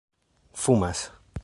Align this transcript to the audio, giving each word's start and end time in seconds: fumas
fumas 0.55 1.13